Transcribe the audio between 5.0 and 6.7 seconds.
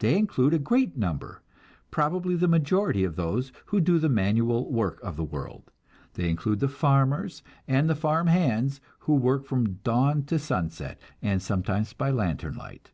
of the world. They include the